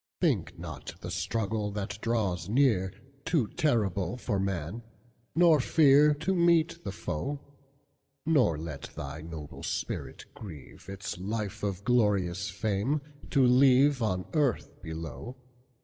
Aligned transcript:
"Think 0.19 0.57
not 0.57 0.95
the 1.01 1.11
struggle 1.11 1.69
that 1.73 2.01
draws 2.01 2.47
nearToo 2.49 3.55
terrible 3.55 4.17
for 4.17 4.39
man, 4.39 4.81
nor 5.35 5.59
fearTo 5.59 6.35
meet 6.35 6.83
the 6.83 6.91
foe; 6.91 7.39
Nor 8.25 8.57
let 8.57 8.89
thy 8.95 9.21
noble 9.21 9.61
spirit 9.61 10.25
grieve, 10.33 10.89
Its 10.89 11.19
life 11.19 11.61
of 11.61 11.83
glorious 11.83 12.49
fame 12.49 12.99
to 13.29 13.41
leaveOn 13.45 14.25
earth 14.33 14.71
below. 14.81 15.37